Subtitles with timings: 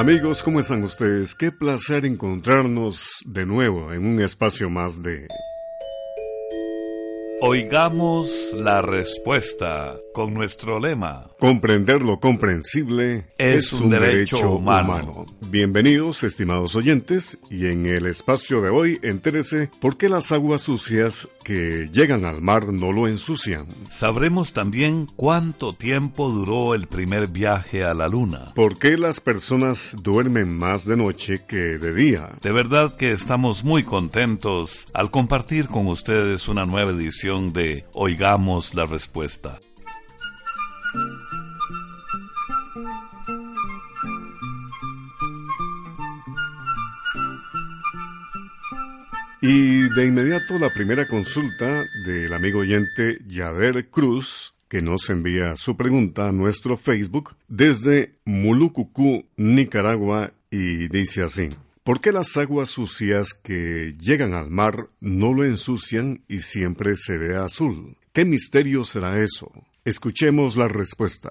[0.00, 1.34] Amigos, ¿cómo están ustedes?
[1.34, 5.28] Qué placer encontrarnos de nuevo en un espacio más de...
[7.42, 11.30] Oigamos la respuesta con nuestro lema.
[11.38, 15.26] Comprender lo comprensible es, un, derecho, humano.
[15.48, 21.28] Bienvenidos, estimados oyentes, y en el espacio de hoy, entérese por qué las aguas sucias
[21.44, 23.66] que llegan al mar no lo ensucian.
[23.90, 28.46] Sabremos también cuánto tiempo duró el primer viaje a la luna.
[28.54, 32.30] ¿Por qué las personas duermen más de noche que de día?
[32.42, 38.74] De verdad que estamos muy contentos al compartir con ustedes una nueva edición de Oigamos
[38.74, 39.60] la Respuesta.
[49.42, 55.76] Y de inmediato la primera consulta del amigo oyente Yader Cruz, que nos envía su
[55.78, 61.48] pregunta a nuestro Facebook desde Mulucucú, Nicaragua, y dice así.
[61.84, 67.16] ¿Por qué las aguas sucias que llegan al mar no lo ensucian y siempre se
[67.16, 67.96] ve azul?
[68.12, 69.50] ¿Qué misterio será eso?
[69.82, 71.30] Escuchemos la respuesta.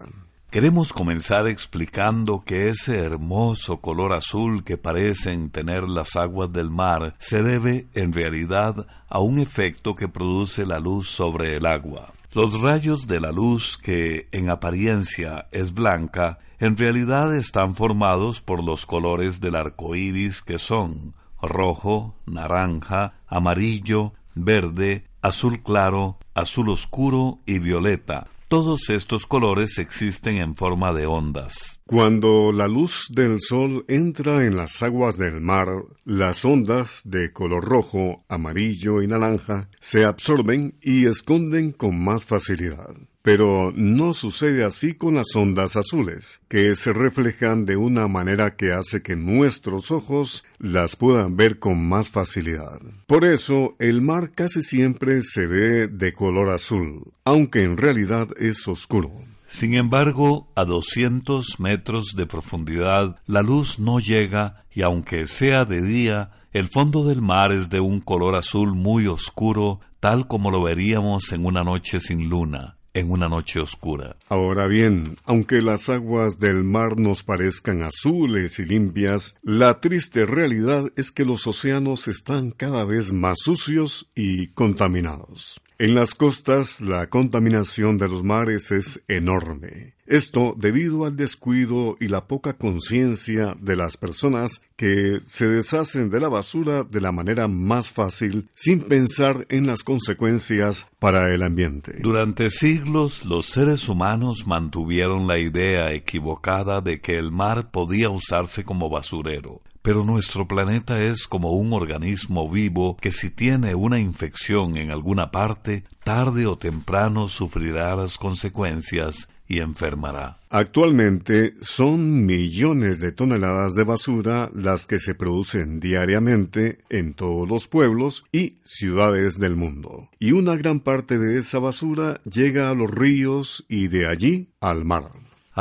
[0.49, 7.15] Queremos comenzar explicando que ese hermoso color azul que parecen tener las aguas del mar
[7.19, 12.11] se debe en realidad a un efecto que produce la luz sobre el agua.
[12.33, 18.63] Los rayos de la luz que en apariencia es blanca en realidad están formados por
[18.63, 27.39] los colores del arco iris que son rojo, naranja, amarillo, verde, azul claro, azul oscuro
[27.45, 31.79] y violeta, todos estos colores existen en forma de ondas.
[31.85, 35.67] Cuando la luz del sol entra en las aguas del mar,
[36.03, 42.95] las ondas de color rojo, amarillo y naranja se absorben y esconden con más facilidad.
[43.21, 48.71] Pero no sucede así con las ondas azules, que se reflejan de una manera que
[48.71, 52.79] hace que nuestros ojos las puedan ver con más facilidad.
[53.07, 58.65] Por eso el mar casi siempre se ve de color azul, aunque en realidad es
[58.69, 59.11] oscuro.
[59.49, 65.81] Sin embargo, a 200 metros de profundidad la luz no llega y aunque sea de
[65.81, 70.63] día, el fondo del mar es de un color azul muy oscuro, tal como lo
[70.63, 74.15] veríamos en una noche sin luna en una noche oscura.
[74.29, 80.91] Ahora bien, aunque las aguas del mar nos parezcan azules y limpias, la triste realidad
[80.95, 85.61] es que los océanos están cada vez más sucios y contaminados.
[85.81, 89.93] En las costas la contaminación de los mares es enorme.
[90.07, 96.19] Esto debido al descuido y la poca conciencia de las personas que se deshacen de
[96.19, 101.99] la basura de la manera más fácil sin pensar en las consecuencias para el ambiente.
[102.01, 108.65] Durante siglos los seres humanos mantuvieron la idea equivocada de que el mar podía usarse
[108.65, 109.61] como basurero.
[109.81, 115.31] Pero nuestro planeta es como un organismo vivo que si tiene una infección en alguna
[115.31, 120.37] parte, tarde o temprano sufrirá las consecuencias y enfermará.
[120.51, 127.67] Actualmente son millones de toneladas de basura las que se producen diariamente en todos los
[127.67, 130.09] pueblos y ciudades del mundo.
[130.19, 134.85] Y una gran parte de esa basura llega a los ríos y de allí al
[134.85, 135.11] mar.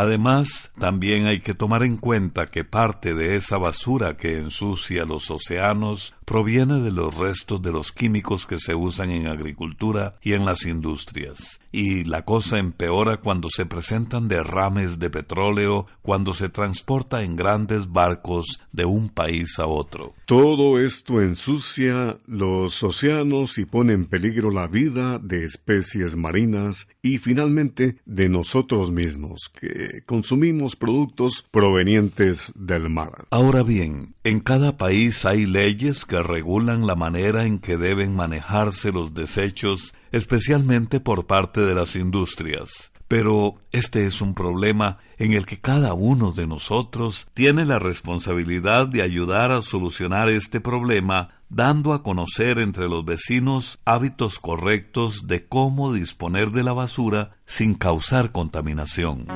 [0.00, 5.28] Además, también hay que tomar en cuenta que parte de esa basura que ensucia los
[5.28, 10.44] océanos proviene de los restos de los químicos que se usan en agricultura y en
[10.44, 11.58] las industrias.
[11.70, 17.92] Y la cosa empeora cuando se presentan derrames de petróleo, cuando se transporta en grandes
[17.92, 20.14] barcos de un país a otro.
[20.24, 27.18] Todo esto ensucia los océanos y pone en peligro la vida de especies marinas y
[27.18, 33.26] finalmente de nosotros mismos, que consumimos productos provenientes del mar.
[33.30, 38.92] Ahora bien, en cada país hay leyes que regulan la manera en que deben manejarse
[38.92, 42.92] los desechos, especialmente por parte de las industrias.
[43.08, 48.86] Pero este es un problema en el que cada uno de nosotros tiene la responsabilidad
[48.86, 55.46] de ayudar a solucionar este problema, dando a conocer entre los vecinos hábitos correctos de
[55.46, 59.26] cómo disponer de la basura sin causar contaminación.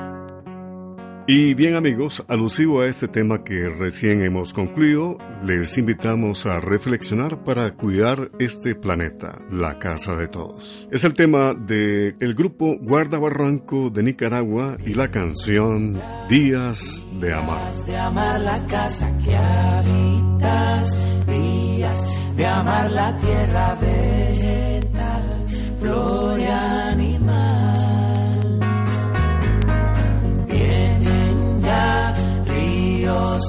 [1.25, 7.45] Y bien amigos, alusivo a este tema que recién hemos concluido, les invitamos a reflexionar
[7.45, 10.85] para cuidar este planeta, la casa de todos.
[10.91, 15.97] Es el tema del el grupo Guarda Barranco de Nicaragua y la canción
[16.27, 17.73] Días de Amar.
[17.85, 22.05] de amar la casa que habitas, días
[22.35, 25.45] de amar la tierra vegetal,
[25.79, 26.42] flor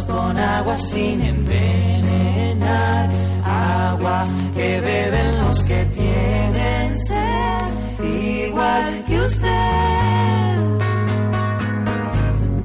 [0.06, 3.10] Con agua sin envenenar,
[3.44, 8.04] agua que beben los que tienen sed,
[8.48, 10.58] igual que usted.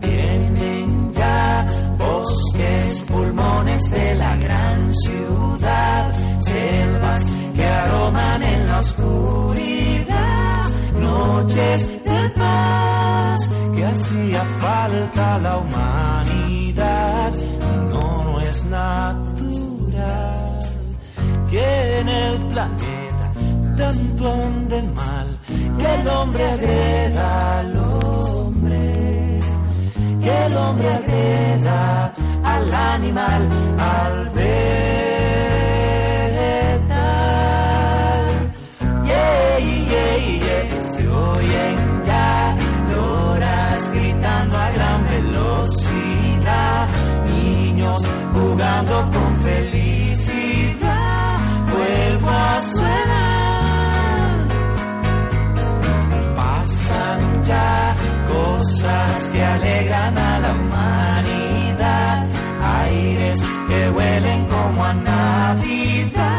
[0.02, 1.66] Vienen ya
[1.98, 7.26] bosques, pulmones de la gran ciudad, selvas
[7.56, 10.70] que aroman en la oscuridad,
[11.00, 12.99] noches de paz
[13.76, 17.34] que hacía falta la humanidad.
[17.92, 20.60] No, no es natural
[21.50, 23.32] que en el planeta
[23.76, 25.40] tanto ande mal
[25.78, 29.40] que el hombre agreda al hombre,
[30.22, 32.14] que el hombre agreda
[32.44, 33.50] al animal,
[33.80, 34.50] al vegetal.
[39.06, 41.89] Yeah, yeah, yeah, se oyen
[47.26, 48.00] niños
[48.34, 51.40] jugando con felicidad,
[51.74, 53.30] vuelvo a suenar
[56.36, 57.96] pasan ya
[58.28, 62.26] cosas que alegran a la humanidad,
[62.84, 66.39] aires que huelen como a Navidad,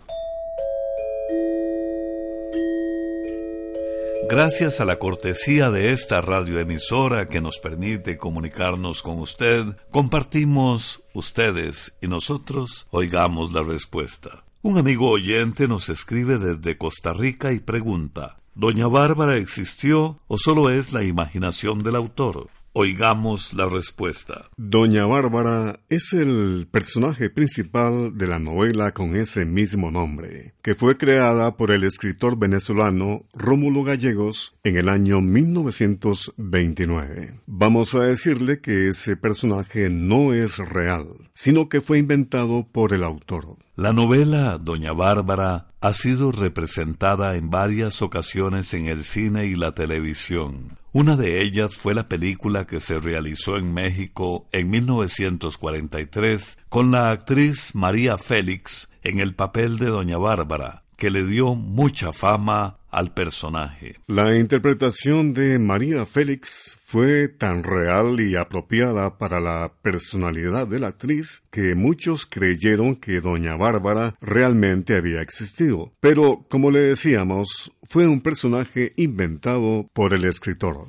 [4.30, 11.98] Gracias a la cortesía de esta radioemisora que nos permite comunicarnos con usted, compartimos ustedes
[12.02, 14.44] y nosotros oigamos la respuesta.
[14.62, 20.70] Un amigo oyente nos escribe desde Costa Rica y pregunta, ¿Doña Bárbara existió o solo
[20.70, 22.48] es la imaginación del autor?
[22.76, 24.50] Oigamos la respuesta.
[24.58, 30.98] Doña Bárbara es el personaje principal de la novela con ese mismo nombre, que fue
[30.98, 37.36] creada por el escritor venezolano Rómulo Gallegos en el año 1929.
[37.46, 43.04] Vamos a decirle que ese personaje no es real, sino que fue inventado por el
[43.04, 43.58] autor.
[43.76, 49.76] La novela Doña Bárbara ha sido representada en varias ocasiones en el cine y la
[49.76, 50.80] televisión.
[50.96, 57.10] Una de ellas fue la película que se realizó en México en 1943 con la
[57.10, 63.12] actriz María Félix en el papel de Doña Bárbara, que le dio mucha fama al
[63.12, 63.96] personaje.
[64.06, 70.90] La interpretación de María Félix fue tan real y apropiada para la personalidad de la
[70.90, 75.92] actriz que muchos creyeron que Doña Bárbara realmente había existido.
[76.00, 80.88] Pero, como le decíamos, fue un personaje inventado por el escritor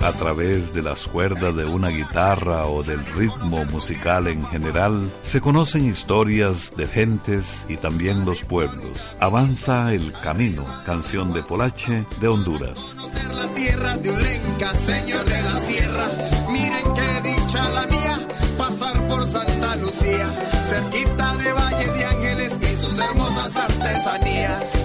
[0.00, 5.40] a través de las cuerdas de una guitarra o del ritmo musical en general, se
[5.40, 9.16] conocen historias de gentes y también los pueblos.
[9.20, 12.96] Avanza el camino, canción de Polache de Honduras.
[13.34, 16.06] la tierra de Ulenca, señor de la sierra.
[16.50, 20.26] Miren qué dicha la mía, pasar por Santa Lucía,
[20.64, 24.79] cerquita de Valle de Ángeles y sus hermosas artesanías.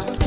[0.00, 0.21] De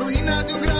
[0.00, 0.79] ruína de um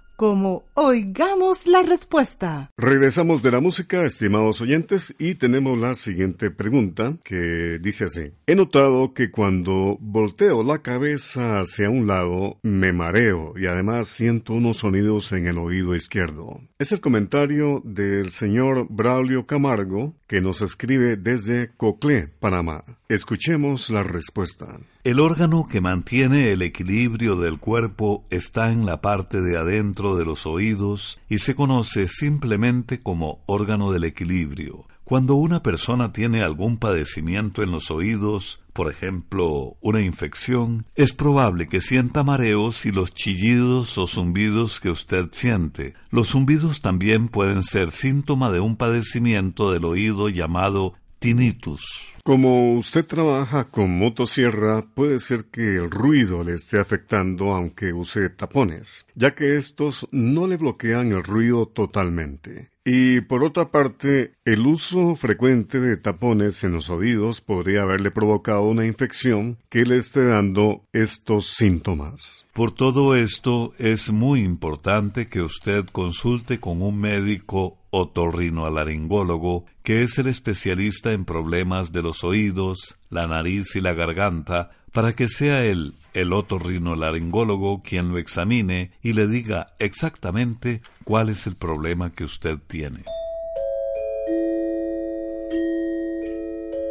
[0.21, 2.69] como Oigamos la Respuesta.
[2.77, 8.31] Regresamos de la música, estimados oyentes, y tenemos la siguiente pregunta que dice así.
[8.45, 14.53] He notado que cuando volteo la cabeza hacia un lado me mareo y además siento
[14.53, 16.61] unos sonidos en el oído izquierdo.
[16.77, 22.83] Es el comentario del señor Braulio Camargo que nos escribe desde Coclé, Panamá.
[23.09, 24.77] Escuchemos la respuesta.
[25.03, 30.25] El órgano que mantiene el equilibrio del cuerpo está en la parte de adentro de
[30.25, 34.85] los oídos y se conoce simplemente como órgano del equilibrio.
[35.03, 41.67] Cuando una persona tiene algún padecimiento en los oídos, por ejemplo, una infección, es probable
[41.67, 45.95] que sienta mareos y los chillidos o zumbidos que usted siente.
[46.11, 52.15] Los zumbidos también pueden ser síntoma de un padecimiento del oído llamado tinnitus.
[52.23, 58.29] Como usted trabaja con motosierra, puede ser que el ruido le esté afectando aunque use
[58.29, 62.71] tapones, ya que estos no le bloquean el ruido totalmente.
[62.83, 68.63] Y por otra parte, el uso frecuente de tapones en los oídos podría haberle provocado
[68.63, 72.45] una infección que le esté dando estos síntomas.
[72.53, 80.17] Por todo esto, es muy importante que usted consulte con un médico otorrinolaringólogo, que es
[80.17, 85.63] el especialista en problemas de los oídos, la nariz y la garganta, para que sea
[85.63, 92.23] él, el otorrinolaringólogo, quien lo examine y le diga exactamente cuál es el problema que
[92.23, 93.03] usted tiene.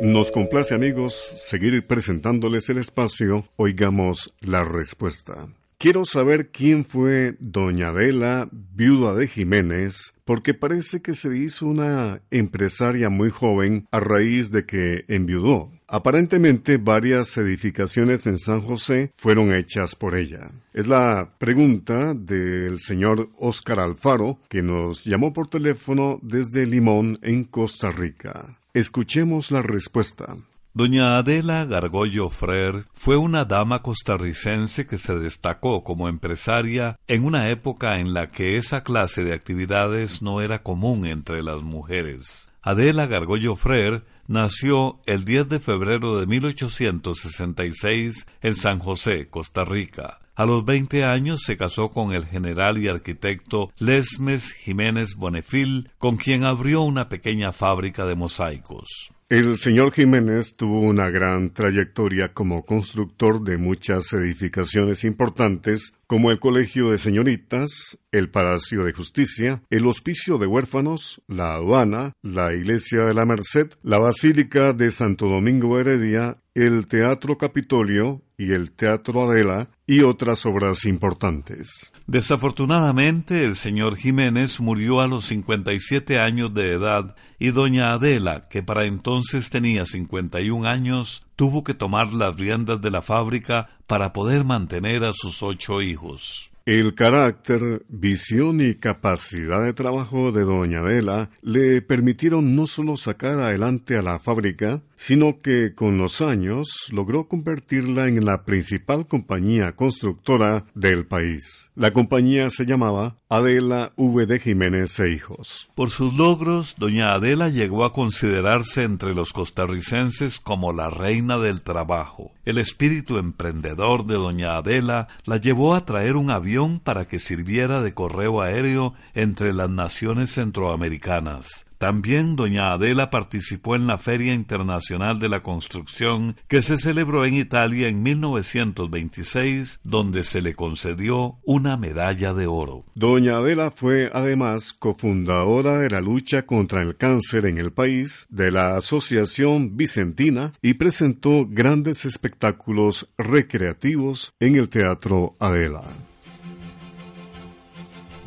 [0.00, 5.48] Nos complace amigos seguir presentándoles el espacio Oigamos la Respuesta.
[5.76, 12.20] Quiero saber quién fue doña Adela, viuda de Jiménez, porque parece que se hizo una
[12.30, 15.72] empresaria muy joven a raíz de que enviudó.
[15.88, 20.52] Aparentemente varias edificaciones en San José fueron hechas por ella.
[20.72, 27.42] Es la pregunta del señor Óscar Alfaro, que nos llamó por teléfono desde Limón, en
[27.42, 28.56] Costa Rica.
[28.72, 30.36] Escuchemos la respuesta.
[30.80, 37.50] Doña Adela Gargollo Frer fue una dama costarricense que se destacó como empresaria en una
[37.50, 42.48] época en la que esa clase de actividades no era común entre las mujeres.
[42.62, 50.20] Adela Gargollo Frer nació el 10 de febrero de 1866 en San José, Costa Rica.
[50.34, 56.16] A los 20 años se casó con el general y arquitecto Lesmes Jiménez Bonefil, con
[56.16, 59.12] quien abrió una pequeña fábrica de mosaicos.
[59.30, 66.40] El señor Jiménez tuvo una gran trayectoria como constructor de muchas edificaciones importantes, como el
[66.40, 73.04] Colegio de Señoritas, el Palacio de Justicia, el Hospicio de Huérfanos, la Aduana, la Iglesia
[73.04, 79.30] de la Merced, la Basílica de Santo Domingo Heredia, el Teatro Capitolio y el Teatro
[79.30, 81.92] Adela y otras obras importantes.
[82.06, 88.62] Desafortunadamente, el señor Jiménez murió a los 57 años de edad y doña Adela, que
[88.62, 94.44] para entonces tenía 51 años, tuvo que tomar las riendas de la fábrica para poder
[94.44, 96.52] mantener a sus ocho hijos.
[96.66, 103.40] El carácter, visión y capacidad de trabajo de doña Adela le permitieron no solo sacar
[103.40, 109.72] adelante a la fábrica, sino que con los años logró convertirla en la principal compañía
[109.72, 111.70] constructora del país.
[111.74, 114.26] La compañía se llamaba Adela V.
[114.26, 115.70] de Jiménez e Hijos.
[115.74, 121.62] Por sus logros, doña Adela llegó a considerarse entre los costarricenses como la reina del
[121.62, 122.32] trabajo.
[122.44, 127.80] El espíritu emprendedor de doña Adela la llevó a traer un avión para que sirviera
[127.80, 131.64] de correo aéreo entre las naciones centroamericanas.
[131.80, 137.32] También doña Adela participó en la Feria Internacional de la Construcción que se celebró en
[137.32, 142.84] Italia en 1926, donde se le concedió una medalla de oro.
[142.94, 148.50] Doña Adela fue además cofundadora de la lucha contra el cáncer en el país, de
[148.50, 155.84] la Asociación Vicentina y presentó grandes espectáculos recreativos en el Teatro Adela.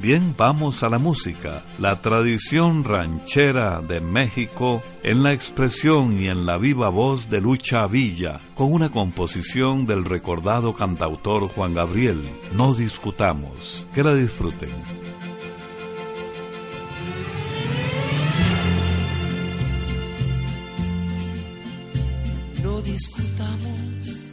[0.03, 1.63] Bien, vamos a la música.
[1.79, 7.87] La tradición ranchera de México en la expresión y en la viva voz de Lucha
[7.87, 12.21] Villa, con una composición del recordado cantautor Juan Gabriel.
[12.51, 13.87] No discutamos.
[13.93, 14.73] Que la disfruten.
[22.61, 24.32] No discutamos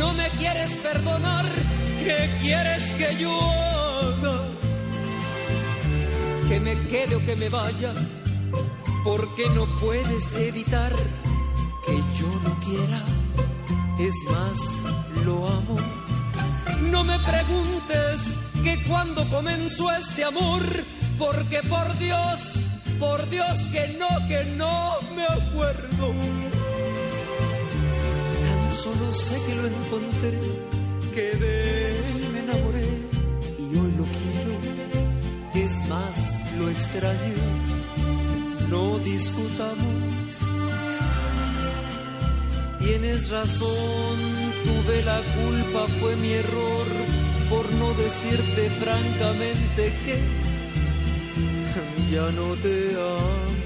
[0.00, 1.46] no me quieres perdonar.
[2.04, 4.36] ¿Qué quieres que yo haga?
[6.48, 7.92] Que me quede o que me vaya,
[9.04, 10.92] porque no puedes evitar
[11.84, 13.00] que yo no quiera.
[13.98, 14.58] Es más,
[15.26, 15.76] lo amo.
[16.92, 18.16] No me preguntes
[18.64, 20.62] que cuando comenzó este amor,
[21.18, 22.38] porque por Dios,
[22.98, 26.39] por Dios que no, que no me acuerdo.
[28.70, 30.38] Solo sé que lo encontré,
[31.14, 32.88] que de él me enamoré
[33.58, 34.54] y hoy lo quiero.
[35.66, 37.34] Es más, lo extraño.
[38.68, 40.20] No discutamos.
[42.78, 44.18] Tienes razón,
[44.64, 46.86] tuve la culpa, fue mi error
[47.50, 50.18] por no decirte francamente que
[52.12, 53.59] ya no te amo.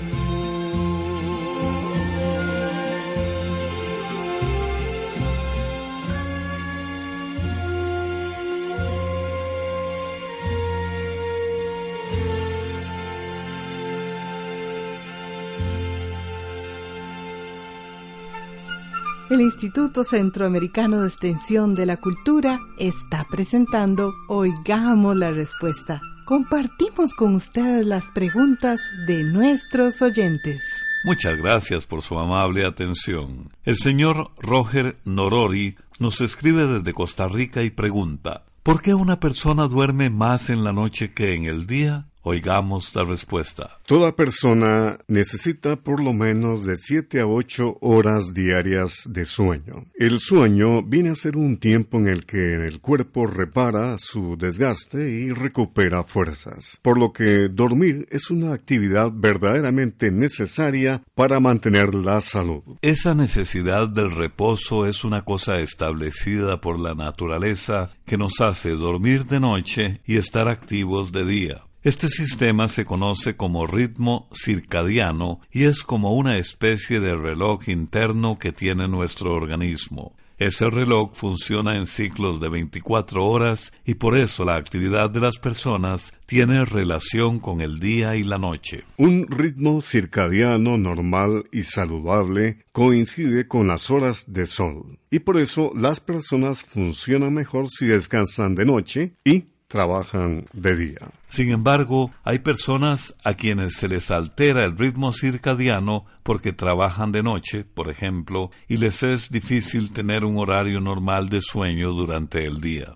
[19.34, 27.34] El Instituto Centroamericano de Extensión de la Cultura está presentando Oigamos la Respuesta compartimos con
[27.34, 30.62] ustedes las preguntas de nuestros oyentes.
[31.04, 33.50] Muchas gracias por su amable atención.
[33.64, 39.66] El señor Roger Norori nos escribe desde Costa Rica y pregunta, ¿por qué una persona
[39.66, 42.06] duerme más en la noche que en el día?
[42.26, 43.78] Oigamos la respuesta.
[43.86, 49.84] Toda persona necesita por lo menos de 7 a 8 horas diarias de sueño.
[49.94, 55.10] El sueño viene a ser un tiempo en el que el cuerpo repara su desgaste
[55.10, 62.22] y recupera fuerzas, por lo que dormir es una actividad verdaderamente necesaria para mantener la
[62.22, 62.62] salud.
[62.80, 69.26] Esa necesidad del reposo es una cosa establecida por la naturaleza que nos hace dormir
[69.26, 71.64] de noche y estar activos de día.
[71.84, 78.38] Este sistema se conoce como ritmo circadiano y es como una especie de reloj interno
[78.38, 80.16] que tiene nuestro organismo.
[80.38, 85.38] Ese reloj funciona en ciclos de 24 horas y por eso la actividad de las
[85.38, 88.84] personas tiene relación con el día y la noche.
[88.96, 95.70] Un ritmo circadiano normal y saludable coincide con las horas de sol y por eso
[95.76, 99.44] las personas funcionan mejor si descansan de noche y
[99.74, 101.00] trabajan de día.
[101.30, 107.24] Sin embargo, hay personas a quienes se les altera el ritmo circadiano porque trabajan de
[107.24, 112.60] noche, por ejemplo, y les es difícil tener un horario normal de sueño durante el
[112.60, 112.94] día.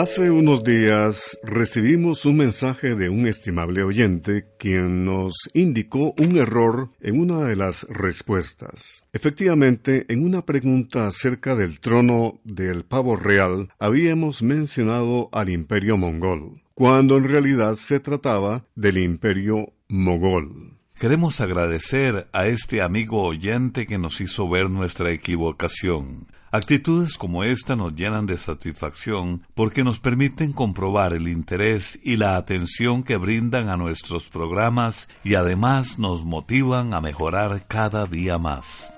[0.00, 6.88] Hace unos días recibimos un mensaje de un estimable oyente quien nos indicó un error
[7.00, 9.04] en una de las respuestas.
[9.12, 16.62] Efectivamente, en una pregunta acerca del trono del pavo real habíamos mencionado al imperio mongol,
[16.72, 20.78] cuando en realidad se trataba del imperio mogol.
[20.98, 26.26] Queremos agradecer a este amigo oyente que nos hizo ver nuestra equivocación.
[26.52, 32.36] Actitudes como esta nos llenan de satisfacción porque nos permiten comprobar el interés y la
[32.36, 38.92] atención que brindan a nuestros programas y además nos motivan a mejorar cada día más.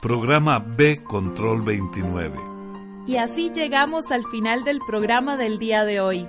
[0.00, 2.38] Programa B Control 29.
[3.08, 6.28] Y así llegamos al final del programa del día de hoy.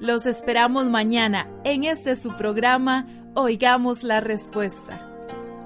[0.00, 5.07] Los esperamos mañana en este su programa Oigamos la Respuesta.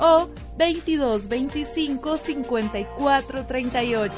[0.00, 4.12] o 2225 5438.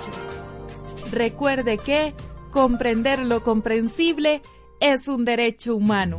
[1.11, 2.15] Recuerde que
[2.51, 4.43] comprender lo comprensible
[4.81, 6.19] es un derecho humano.